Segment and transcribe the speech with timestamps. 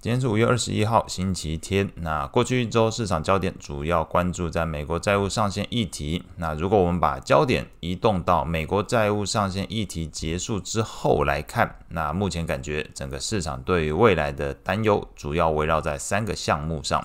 [0.00, 1.90] 今天是五月二十一号，星期天。
[1.96, 6.22] 那过去一周市场焦点主要关注在美国债务上限议题。
[6.36, 17.04] 那如果我们把焦点移动到美国债务上限议题结束之后来看，那目前感觉整个市场对于未来的担忧主要围绕在三个项目上。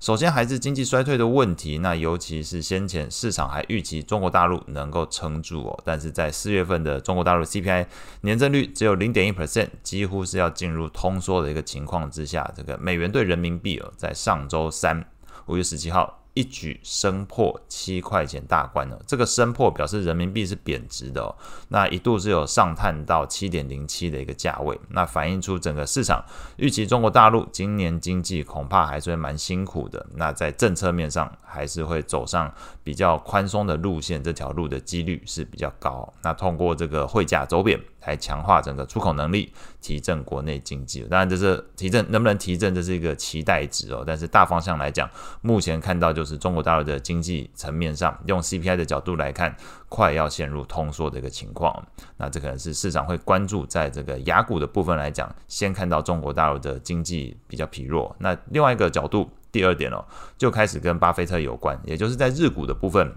[0.00, 7.86] 首先还是经济衰退的问题，那尤其是先前市场还预期中国大陆能够撑住哦，但是在四月份的中国大陆 CPI
[8.22, 15.04] 年增率只有零点一 percent，几乎是要进入通缩的一个情况之下，下这个美元兑人民币哦，在上周三
[15.46, 16.21] 五月十七号。
[16.34, 21.34] 一举升破七块钱大关了，这个升破表示人民币是贬值的哦。
[21.68, 26.24] 那一度是有上探到七点零七的一个价位，那反映出整个市场
[26.56, 30.06] 预期中国大陆今年经济恐怕还是会蛮辛苦的。
[30.14, 36.12] 那在政策面上还是会走上比较宽松的路线，这条路的几率是比较高。
[36.22, 37.78] 那通过这个汇价走贬。
[38.04, 41.02] 来强化整个出口能力，提振国内经济。
[41.02, 44.02] 当然，这是提振能不能提振，这是一个期待值哦。
[44.04, 45.08] 但是大方向来讲，
[45.40, 49.56] 目前看到就就是中国大陆的经济层面上，用 CPI 的角度来看，
[49.88, 51.84] 快要陷入通缩的一个情况。
[52.16, 58.14] 那这可能是市场会关注，在这个雅股的部分来讲，先看到中国大陆的经济比较疲弱。
[58.20, 60.04] 那另外一个角度，第二点哦，
[60.38, 63.12] 就开始跟巴菲特有关，也就是在日股的部分。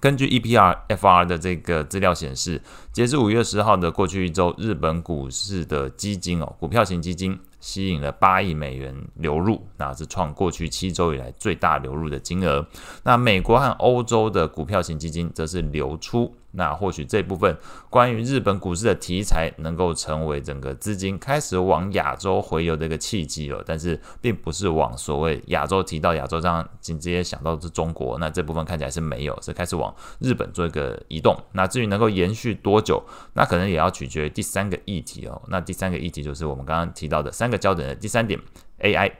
[0.00, 2.60] 根据 EPR-FR 的这个资料显示，
[2.92, 12.66] 截至五月十号的过去一周，日本股市的基金哦，股票型基金吸引了八亿美元流入，那是创过去七周以来最大流入的金额。
[13.02, 16.34] 那美国和欧洲的股票型基金则是流出。
[16.54, 17.56] 那或许这部分
[17.90, 31.36] 关于日本股市的题材能够成为整个资金开始往亚洲回流的一个契机了，但是并不是往所谓亚洲提到亚洲这样直接想到是中国，那这部分看起来是没有，是开始往日本做一个移动。
[31.52, 33.02] 那至于能够延续多久，
[33.34, 35.42] 那可能也要取决于第三个议题哦。
[35.48, 38.40] 那第三个议题就是我们刚刚提到的三个焦点的第三点。
[38.80, 39.10] AI，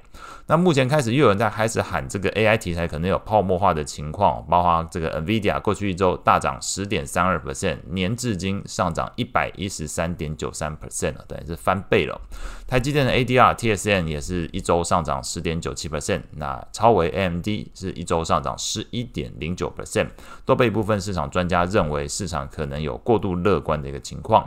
[0.46, 12.20] 那目前开始又有人在开始喊这个 AI 题材可能有泡沫化的情况，包括这个 NVIDIA 过去一周大涨十点三二 percent，年至今上涨一百一十三点九三 percent 了，等于是翻倍了。
[12.66, 20.08] 台积电的 ADR TSM 也是一周上涨十点九七 percent，那超微 AMD 是一周上涨十一点零九 percent，
[20.44, 24.46] 都被部分市场专家认为市场可能有过度乐观的一个情况。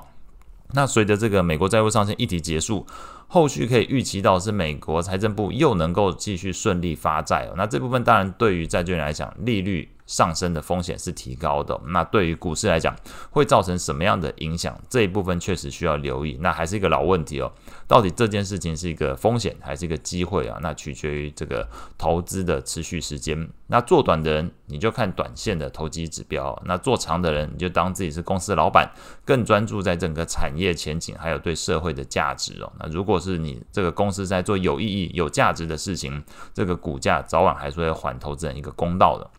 [0.74, 2.86] 那随着这个美国债务上限议题结束，
[3.28, 7.54] 后续可以预期到是美国财政部又能够继续顺利发债哦。
[7.56, 11.80] 那这部分当然对于债券来讲，利率上升的风险是提高的。
[11.90, 12.96] 那对于股市来讲，
[13.30, 14.76] 会造成什么样的影响？
[14.90, 16.40] 这一部分确实需要留意。
[16.42, 17.52] 那还是一个老问题哦，
[17.88, 20.58] 到底这件事情是一个风险还是一个机会啊？
[20.64, 23.48] 那取决于这个投资的持续时间。
[23.68, 28.90] 那做短的人，你就看短线的投机指标；那做长的人，你就当自己是公司老板，
[29.26, 32.72] 更专注在整个产业前景，还有对社会的价值哦。
[32.80, 39.30] 那如果是你这个公司在做有意义、有价值的事情，这个股价早晚还是会还投资人一个公道的。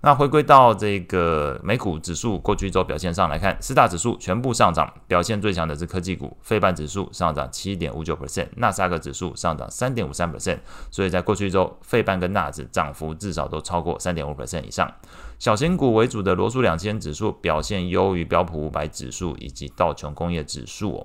[0.00, 14.88] 那回归到这个美股指数过去一周表现上来看，四大指数全部上涨，表现最强的是科技股，费半指数上涨七点五九 percent，纳斯达克指数上涨三点五三 percent，所以在过去一周，费半跟纳指涨幅至少都超过三点五 percent 以上。
[15.40, 21.04] 小型股为主的罗素两千指数表现优于标普五百指数以及道琼工业指数。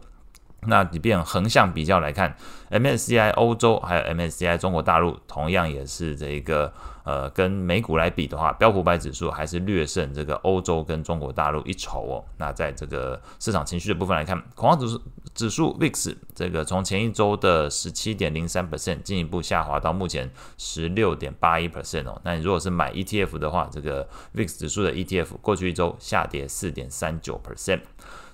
[0.67, 2.35] 那你变横向比较来看
[2.71, 12.23] ，MSCI 欧洲还有 MSCI 中国大陆，同样也是这一个呃，跟美股来比的话，标普五百指数还是略胜这个欧洲跟中国大陆一筹哦。
[12.37, 15.01] 那在这个市场情绪的部分来看，恐慌指数
[15.33, 22.21] 指数 VIX 这个从前一周的十七点零三 percent 进一步下滑到目前十六点八一 percent 哦。
[22.23, 27.81] 那你如果是买 ETF 的话，这个 VIX 指数的 ETF 过去一周下跌四点三九 percent。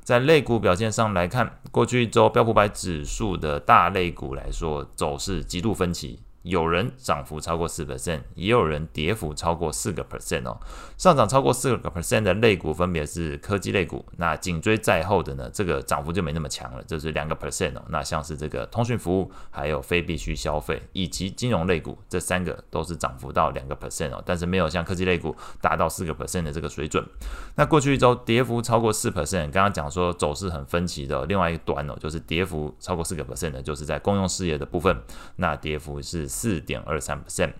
[0.04, 6.20] 在类股表现上来看，过去一周标普百指数的大类股来说，走势极度分歧。
[6.44, 10.58] 有人涨幅超过四 percent，也有人跌幅超过四个 percent 哦。
[10.98, 17.84] 上涨超过四个 percent 的类股分别是科技类股，那紧追在后的呢，这个涨幅就没那么强了，就是两个 percent 哦。
[17.90, 27.06] 那像是这个通讯服务，还有非必需消费以及金融类股，这三个都是涨幅到两个 percent 哦，但是没有像科技类股达到四个 percent 的这个水准。
[27.56, 34.98] 那过去一周跌幅超过四 percent，刚刚讲说走势很分歧的，另外一个端哦，就是跌幅超过四个 percent 的，就是在公用事业的部分，
[35.36, 36.29] 那跌幅是。
[36.30, 37.54] 四点二三 percent，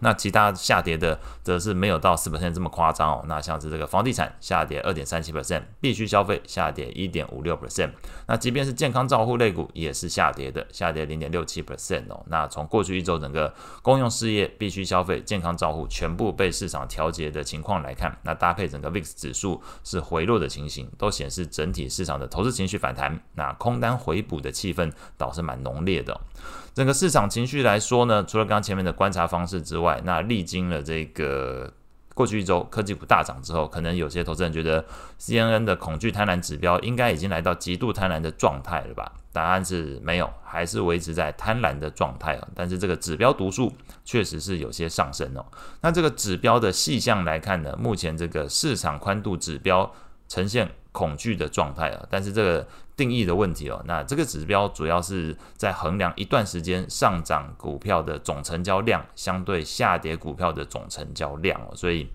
[0.00, 3.24] 那其他下跌的则是没有到四百分这么夸张哦。
[3.26, 7.90] 那像是这个房地产下跌二点三七 percent，必须消费下跌一点五六 percent。
[8.26, 12.22] 那即便是健康照护类股也是下跌的，下跌零点六七 percent 哦。
[12.28, 13.52] 那从过去一周整个
[13.82, 26.20] 公用事业、必须消费、健康照护全部被市场调节的情况来看，那搭配整个 VIX 指数是回落的情形，都显示整体市场的投资情绪反弹，那空单回补的气氛倒是蛮浓烈的。
[26.74, 31.72] 整个市场情绪来说呢，除了刚刚前面的观察方式之外，那历经了这个
[32.14, 34.84] 过去一周科技股大涨之后，可能有些投资人觉得
[35.20, 39.12] CNN 的恐惧贪婪指标应该已经来到极度贪婪的状态了吧？
[39.32, 42.48] 答案是没有，还是维持在贪婪的状态啊。
[42.54, 43.70] 但是这个指标读数
[44.02, 45.44] 确实是有些上升哦。
[45.82, 49.92] 那这个指标的细项来看呢，目前这个市场宽度指标
[50.26, 52.06] 呈现恐惧的状态啊。
[52.08, 52.66] 但是这个
[52.96, 62.08] 定义的问题哦，那这个指标主要是在衡量一段时间上涨股票的总成交量相对下跌股票的总成交量哦，所以。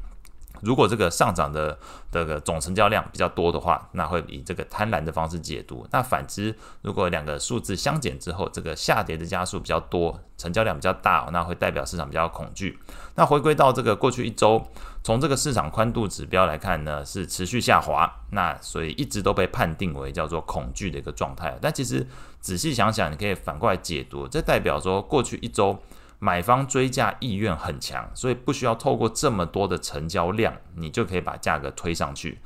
[0.62, 1.77] 如果这个上涨的
[2.12, 5.88] 这个总成交量比较多的话，那会以这个贪婪的方式解读。
[5.92, 12.77] 那反之，如果两个数字相减之后，这个下跌的加速比较多，成交量比较大，那会代表市场比较恐惧。
[13.15, 14.62] 那回归到这个过去一周，
[15.03, 21.57] 从这个市场宽度指标来看呢，是持续下滑，那所以一直都被判定为叫做恐惧的一个状态。
[21.62, 22.06] 但其实
[22.39, 25.80] 仔细想想，你可以反过来解读，这代表说过去一周。
[26.23, 32.39] 买方追价意愿很强，所以不需要透过这么多的成交量，你就可以把价格推上去。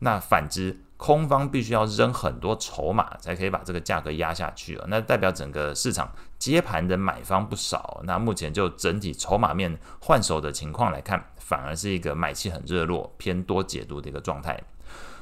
[0.00, 4.76] 那反之，空方必须要扔很多筹码，才可以把这个价格压下去。
[4.88, 6.10] 那代表整个市场
[6.40, 8.00] 接盘的买方不少。
[8.02, 14.60] 那目前就整体筹码面换手的情况来看，反而是一个买气很热络、偏多解读的一个状态。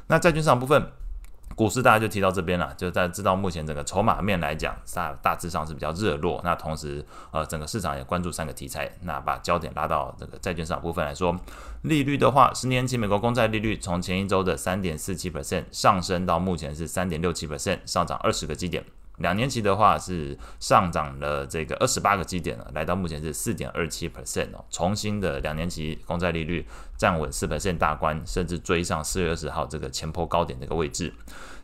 [0.06, 0.90] 那债券市场部分。
[1.54, 6.40] 股市大家就提到这边了，就在知道目前整个筹码面来讲，大大致上是比较热络。
[6.44, 8.88] 那同时，呃，整个市场也关注三个题材。
[9.02, 11.36] 那把焦点拉到这个债券市场部分来说，
[11.82, 18.84] 利率的话，十年期美国公债利率从前一周的三点四七 percent 上升到目前是三点六七 percent，上涨二十个基点。
[19.18, 26.66] 两年期的话是上涨了这个二十八个基点了，来到目前是四点二七 percent 哦，重新的两年期公债利率
[26.96, 31.12] 站稳四 percent 大关，甚至追上四月二十号这个前坡高点这个位置。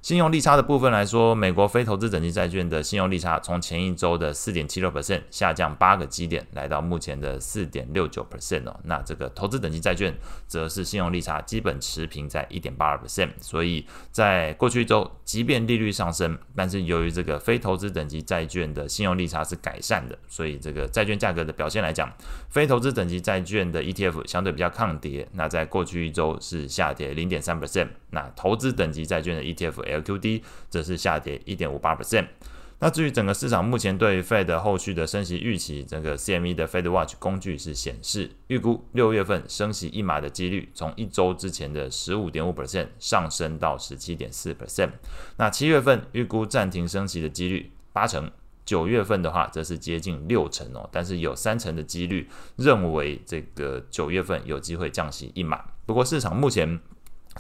[0.05, 8.79] 信用利差的部分来说，美国非投资等级债券的信用利差从前一周的四点七六 percent 下降八个基点，来到目前的四点六九 percent 哦。
[8.85, 10.15] 那这个投资等级债券
[10.47, 13.31] 则是信用利差基本持平在一点八二 percent。
[13.41, 22.12] 所以在过去一周，即便利率上升，但是由于这个非投资等级债券的信用利差是改善的，所以这个债券价格的表现来讲，
[22.51, 25.27] 非投资等级债券的 ETF 相对比较抗跌。
[25.33, 27.89] 那在过去一周是下跌零点三 percent。
[28.15, 32.29] 那投资等级债券的 ETF LQD 则是下跌一点五八 percent。
[32.81, 44.91] 那至于整个市场目前对 Fed 后续的升息预期，这个 CME 的 Fed Watch 工具是显示，预估六月份升息一码的几率从一周之前的十五点五 percent 上升到十七点四 percent。
[45.39, 48.31] 那七月份预估暂停升息的几率八成，
[48.67, 55.65] 九月份的话则是接近六成哦，但是有三成的几率认为这个九月份有机会降息一码。
[55.87, 56.81] 不过市场目前。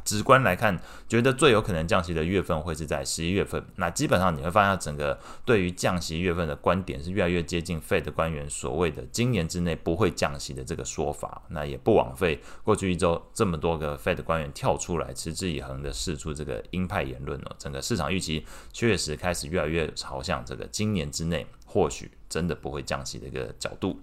[0.04, 0.78] 直观来看，
[1.08, 3.64] 觉得最有可能降息的月份会是在十一月份。
[3.76, 11.42] 那基本上你会发现，整个对于降息月份的观点是越来越接近 Fed 官员所谓的今年之内不会降息的这个说法。
[11.48, 17.56] 那也不枉费过去一周这么多个 Fed 官员跳出来持之以恒的释出这个鹰派言论哦。
[17.58, 23.98] 整个市场预期确实开始越来越朝向这个今年之内或许真的不会降息的一个角度。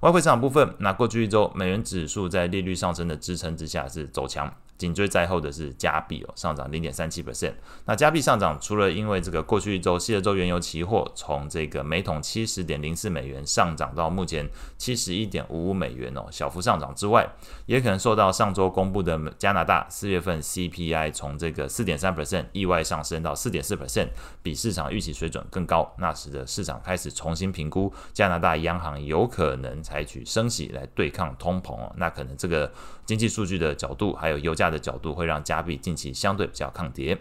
[0.00, 4.50] 外汇市场部分，那过去一周美元指数在利率上升的支撑之下是走强。
[4.80, 7.52] 紧追在后的是加币哦，上涨零点三七 percent。
[7.84, 14.48] 那加币上涨，除了因为这个过去一周西德州原油期货从这个每桶七十点零四美元上涨到目前
[14.78, 17.28] 七十一点五五美元哦，小幅上涨之外，
[17.66, 24.08] 也可能受到上周公布的加拿大四月份 CPI 从这个四点三 percent 意外上升到四点四 percent，
[24.42, 32.72] 比市场预期水准更高，那使得市场开始重新评估加拿大央行有可能采取升息来对抗通膨哦，那可能这个
[33.04, 37.18] 经济数据的角度还有油价的角度会让加币近期相对比较抗跌。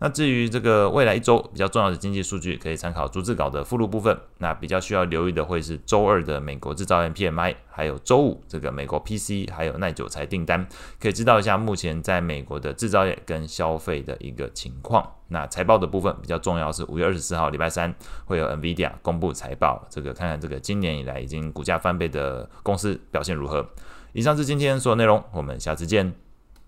[0.00, 4.16] 那至于这个未来一周比较重要的经济数据，可以参考逐字稿的附录部分。
[4.38, 10.64] 那比较需要留意的会是周二的美国制造业 PMI，还有周五这个美国 PC 还有耐久财订单，
[11.00, 15.04] 可以知道一下目前在美国的制造业跟消费的一个情况。
[15.30, 17.92] 那财报的部分比较重要是五月二十四号礼拜三
[18.24, 23.68] 会有 NVIDIA 公布财报，这个看看这个今年以来已经股价翻倍的公司表现如何。
[24.12, 26.27] 以上是今天所有内容，我们下次见。